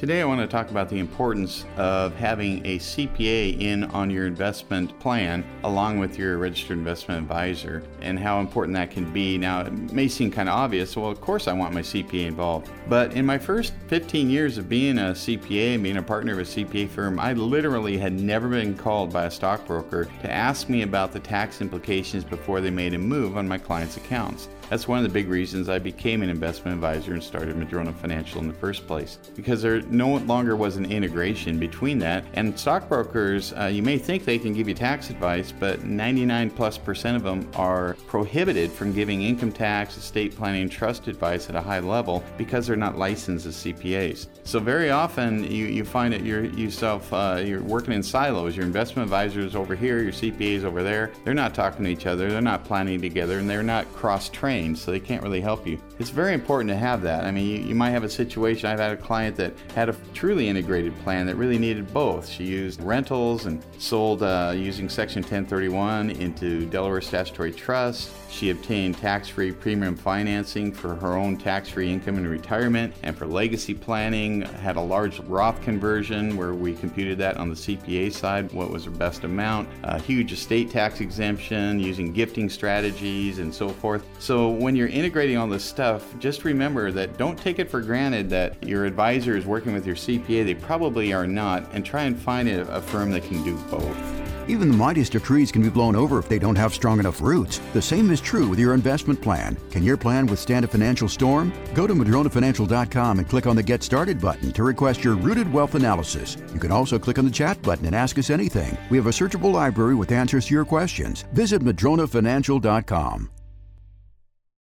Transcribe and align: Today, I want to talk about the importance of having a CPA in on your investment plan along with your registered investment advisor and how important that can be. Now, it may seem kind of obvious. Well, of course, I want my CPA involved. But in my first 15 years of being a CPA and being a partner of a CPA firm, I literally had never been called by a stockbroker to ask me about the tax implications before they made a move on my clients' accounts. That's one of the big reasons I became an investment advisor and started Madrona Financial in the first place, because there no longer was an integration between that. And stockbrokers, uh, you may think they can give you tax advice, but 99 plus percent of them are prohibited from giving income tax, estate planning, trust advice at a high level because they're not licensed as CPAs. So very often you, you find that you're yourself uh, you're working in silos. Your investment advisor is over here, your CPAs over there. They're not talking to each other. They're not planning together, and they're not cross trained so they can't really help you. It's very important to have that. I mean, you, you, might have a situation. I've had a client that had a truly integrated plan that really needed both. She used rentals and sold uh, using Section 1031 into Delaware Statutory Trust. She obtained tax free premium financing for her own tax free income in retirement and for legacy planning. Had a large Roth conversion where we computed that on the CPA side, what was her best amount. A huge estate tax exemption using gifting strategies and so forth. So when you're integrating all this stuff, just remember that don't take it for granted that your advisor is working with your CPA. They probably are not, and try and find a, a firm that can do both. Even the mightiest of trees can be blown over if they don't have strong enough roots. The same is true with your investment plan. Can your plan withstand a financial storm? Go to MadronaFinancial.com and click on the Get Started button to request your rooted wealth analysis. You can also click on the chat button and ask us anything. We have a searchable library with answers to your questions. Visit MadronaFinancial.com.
Today, 0.00 0.22
I 0.22 0.24
want 0.24 0.40
to 0.40 0.46
talk 0.46 0.70
about 0.70 0.88
the 0.88 0.98
importance 0.98 1.66
of 1.76 2.14
having 2.14 2.64
a 2.64 2.78
CPA 2.78 3.60
in 3.60 3.84
on 3.84 4.08
your 4.08 4.26
investment 4.26 4.98
plan 4.98 5.44
along 5.62 5.98
with 5.98 6.16
your 6.16 6.38
registered 6.38 6.78
investment 6.78 7.20
advisor 7.20 7.82
and 8.00 8.18
how 8.18 8.40
important 8.40 8.74
that 8.76 8.90
can 8.90 9.12
be. 9.12 9.36
Now, 9.36 9.60
it 9.60 9.70
may 9.92 10.08
seem 10.08 10.30
kind 10.30 10.48
of 10.48 10.54
obvious. 10.54 10.96
Well, 10.96 11.10
of 11.10 11.20
course, 11.20 11.48
I 11.48 11.52
want 11.52 11.74
my 11.74 11.82
CPA 11.82 12.28
involved. 12.28 12.70
But 12.88 13.12
in 13.12 13.26
my 13.26 13.36
first 13.36 13.74
15 13.88 14.30
years 14.30 14.56
of 14.56 14.70
being 14.70 14.96
a 14.96 15.12
CPA 15.12 15.74
and 15.74 15.82
being 15.82 15.98
a 15.98 16.02
partner 16.02 16.32
of 16.32 16.38
a 16.38 16.44
CPA 16.44 16.88
firm, 16.88 17.20
I 17.20 17.34
literally 17.34 17.98
had 17.98 18.14
never 18.14 18.48
been 18.48 18.74
called 18.74 19.12
by 19.12 19.26
a 19.26 19.30
stockbroker 19.30 20.06
to 20.06 20.32
ask 20.32 20.70
me 20.70 20.80
about 20.80 21.12
the 21.12 21.20
tax 21.20 21.60
implications 21.60 22.24
before 22.24 22.62
they 22.62 22.70
made 22.70 22.94
a 22.94 22.98
move 22.98 23.36
on 23.36 23.46
my 23.46 23.58
clients' 23.58 23.98
accounts. 23.98 24.48
That's 24.70 24.86
one 24.86 24.98
of 24.98 25.02
the 25.02 25.10
big 25.10 25.28
reasons 25.28 25.68
I 25.68 25.80
became 25.80 26.22
an 26.22 26.30
investment 26.30 26.76
advisor 26.76 27.12
and 27.12 27.22
started 27.22 27.56
Madrona 27.56 27.92
Financial 27.92 28.40
in 28.40 28.46
the 28.46 28.54
first 28.54 28.86
place, 28.86 29.18
because 29.34 29.62
there 29.62 29.82
no 29.82 30.18
longer 30.18 30.54
was 30.54 30.76
an 30.76 30.84
integration 30.84 31.58
between 31.58 31.98
that. 31.98 32.24
And 32.34 32.56
stockbrokers, 32.56 33.52
uh, 33.54 33.64
you 33.64 33.82
may 33.82 33.98
think 33.98 34.24
they 34.24 34.38
can 34.38 34.52
give 34.52 34.68
you 34.68 34.74
tax 34.74 35.10
advice, 35.10 35.50
but 35.50 35.82
99 35.82 36.50
plus 36.50 36.78
percent 36.78 37.16
of 37.16 37.24
them 37.24 37.50
are 37.56 37.96
prohibited 38.06 38.70
from 38.70 38.92
giving 38.92 39.22
income 39.22 39.50
tax, 39.50 39.96
estate 39.96 40.36
planning, 40.36 40.68
trust 40.68 41.08
advice 41.08 41.48
at 41.48 41.56
a 41.56 41.60
high 41.60 41.80
level 41.80 42.22
because 42.38 42.68
they're 42.68 42.76
not 42.76 42.96
licensed 42.96 43.46
as 43.46 43.56
CPAs. 43.56 44.28
So 44.44 44.60
very 44.60 44.90
often 44.90 45.42
you, 45.50 45.66
you 45.66 45.84
find 45.84 46.14
that 46.14 46.22
you're 46.22 46.44
yourself 46.44 47.12
uh, 47.12 47.42
you're 47.44 47.60
working 47.62 47.92
in 47.92 48.04
silos. 48.04 48.56
Your 48.56 48.66
investment 48.66 49.04
advisor 49.06 49.40
is 49.40 49.56
over 49.56 49.74
here, 49.74 50.00
your 50.00 50.12
CPAs 50.12 50.62
over 50.62 50.84
there. 50.84 51.10
They're 51.24 51.34
not 51.34 51.54
talking 51.54 51.84
to 51.86 51.90
each 51.90 52.06
other. 52.06 52.30
They're 52.30 52.40
not 52.40 52.64
planning 52.64 53.00
together, 53.00 53.40
and 53.40 53.50
they're 53.50 53.64
not 53.64 53.92
cross 53.94 54.28
trained 54.60 54.78
so 54.78 54.90
they 54.90 55.00
can't 55.00 55.22
really 55.22 55.40
help 55.40 55.66
you. 55.66 55.78
It's 55.98 56.10
very 56.10 56.34
important 56.34 56.68
to 56.70 56.76
have 56.76 57.02
that. 57.02 57.24
I 57.24 57.30
mean, 57.30 57.46
you, 57.46 57.68
you, 57.68 57.74
might 57.74 57.90
have 57.90 58.04
a 58.04 58.10
situation. 58.10 58.68
I've 58.68 58.78
had 58.78 58.92
a 58.92 58.96
client 58.96 59.36
that 59.36 59.54
had 59.74 59.88
a 59.88 59.96
truly 60.14 60.48
integrated 60.48 60.96
plan 61.00 61.26
that 61.26 61.36
really 61.36 61.58
needed 61.58 61.92
both. 61.92 62.28
She 62.28 62.44
used 62.44 62.80
rentals 62.82 63.46
and 63.46 63.62
sold 63.78 64.22
uh, 64.22 64.52
using 64.54 64.88
Section 64.88 65.22
1031 65.22 66.10
into 66.10 66.66
Delaware 66.66 67.00
Statutory 67.00 67.52
Trust. 67.52 68.10
She 68.30 68.50
obtained 68.50 68.96
tax 68.96 69.28
free 69.28 69.50
premium 69.50 69.96
financing 69.96 70.72
for 70.72 70.94
her 70.94 71.16
own 71.16 71.36
tax 71.36 71.68
free 71.68 71.90
income 71.90 72.16
in 72.16 72.26
retirement 72.28 72.94
and 73.02 73.16
for 73.16 73.26
legacy 73.26 73.74
planning. 73.74 74.42
Had 74.42 74.76
a 74.76 74.80
large 74.80 75.18
Roth 75.20 75.60
conversion 75.62 76.36
where 76.36 76.54
we 76.54 76.74
computed 76.74 77.18
that 77.18 77.36
on 77.38 77.48
the 77.48 77.56
CPA 77.56 78.12
side, 78.12 78.52
what 78.52 78.70
was 78.70 78.84
her 78.84 78.90
best 78.90 79.24
amount. 79.24 79.68
A 79.82 79.98
huge 79.98 80.32
estate 80.32 80.70
tax 80.70 81.00
exemption 81.00 81.80
using 81.80 82.12
gifting 82.12 82.48
strategies 82.48 83.40
and 83.40 83.52
so 83.52 83.68
forth. 83.68 84.04
So 84.20 84.49
when 84.50 84.76
you're 84.76 84.88
integrating 84.88 85.36
all 85.36 85.46
this 85.46 85.64
stuff, 85.64 86.04
just 86.18 86.44
remember 86.44 86.92
that 86.92 87.16
don't 87.16 87.38
take 87.38 87.58
it 87.58 87.70
for 87.70 87.80
granted 87.80 88.30
that 88.30 88.62
your 88.62 88.84
advisor 88.84 89.36
is 89.36 89.46
working 89.46 89.72
with 89.72 89.86
your 89.86 89.96
CPA. 89.96 90.44
They 90.44 90.54
probably 90.54 91.12
are 91.12 91.26
not, 91.26 91.68
and 91.72 91.84
try 91.84 92.04
and 92.04 92.18
find 92.18 92.48
a, 92.48 92.62
a 92.74 92.80
firm 92.80 93.10
that 93.12 93.24
can 93.24 93.42
do 93.42 93.56
both. 93.70 94.20
Even 94.50 94.68
the 94.68 94.76
mightiest 94.76 95.14
of 95.14 95.22
trees 95.22 95.52
can 95.52 95.62
be 95.62 95.68
blown 95.68 95.94
over 95.94 96.18
if 96.18 96.28
they 96.28 96.38
don't 96.38 96.56
have 96.56 96.74
strong 96.74 96.98
enough 96.98 97.20
roots. 97.20 97.60
The 97.72 97.80
same 97.80 98.10
is 98.10 98.20
true 98.20 98.48
with 98.48 98.58
your 98.58 98.74
investment 98.74 99.22
plan. 99.22 99.56
Can 99.70 99.84
your 99.84 99.96
plan 99.96 100.26
withstand 100.26 100.64
a 100.64 100.68
financial 100.68 101.08
storm? 101.08 101.52
Go 101.72 101.86
to 101.86 101.94
MadronaFinancial.com 101.94 103.18
and 103.20 103.28
click 103.28 103.46
on 103.46 103.54
the 103.54 103.62
Get 103.62 103.84
Started 103.84 104.20
button 104.20 104.52
to 104.52 104.64
request 104.64 105.04
your 105.04 105.14
rooted 105.14 105.52
wealth 105.52 105.76
analysis. 105.76 106.36
You 106.52 106.58
can 106.58 106.72
also 106.72 106.98
click 106.98 107.18
on 107.18 107.26
the 107.26 107.30
chat 107.30 107.62
button 107.62 107.86
and 107.86 107.94
ask 107.94 108.18
us 108.18 108.30
anything. 108.30 108.76
We 108.90 108.96
have 108.96 109.06
a 109.06 109.10
searchable 109.10 109.52
library 109.52 109.94
with 109.94 110.10
answers 110.10 110.46
to 110.46 110.54
your 110.54 110.64
questions. 110.64 111.24
Visit 111.32 111.62
MadronaFinancial.com. 111.62 113.30